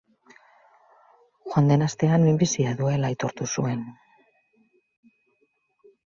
[1.49, 3.83] Joan den astean, minbizia duela aitortu zuen.